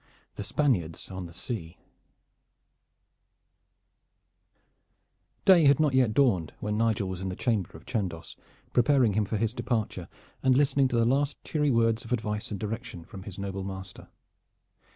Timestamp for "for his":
9.25-9.53